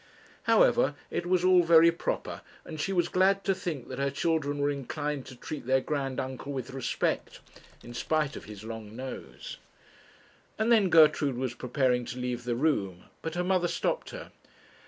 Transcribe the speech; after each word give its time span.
However, 0.49 0.95
it 1.11 1.27
was 1.27 1.43
all 1.45 1.61
very 1.61 1.91
proper; 1.91 2.41
and 2.65 2.81
she 2.81 2.91
was 2.91 3.07
glad 3.07 3.43
to 3.43 3.53
think 3.53 3.87
that 3.87 3.99
her 3.99 4.09
children 4.09 4.57
were 4.57 4.71
inclined 4.71 5.27
to 5.27 5.35
treat 5.35 5.67
their 5.67 5.79
grand 5.79 6.19
uncle 6.19 6.51
with 6.51 6.71
respect, 6.71 7.39
in 7.83 7.93
spite 7.93 8.35
of 8.35 8.45
his 8.45 8.63
long 8.63 8.95
nose. 8.95 9.57
And 10.57 10.71
then 10.71 10.89
Gertrude 10.89 11.37
was 11.37 11.53
preparing 11.53 12.03
to 12.05 12.17
leave 12.17 12.45
the 12.45 12.55
room, 12.55 13.03
but 13.21 13.35
her 13.35 13.43
mother 13.43 13.67
stopped 13.67 14.09
her. 14.09 14.31